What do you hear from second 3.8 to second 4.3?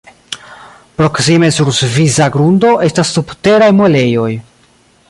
Muelejoj.